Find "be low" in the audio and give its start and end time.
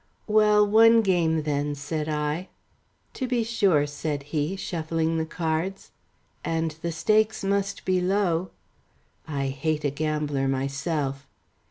7.85-8.49